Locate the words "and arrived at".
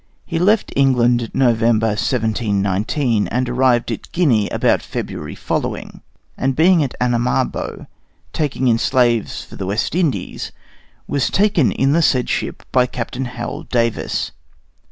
3.27-4.11